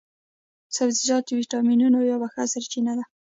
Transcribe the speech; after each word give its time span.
سبزیجات 0.75 1.23
د 1.27 1.31
ویټامینو 1.39 1.99
یوه 2.11 2.27
ښه 2.33 2.43
سرچينه 2.53 2.93
ده 2.97 3.03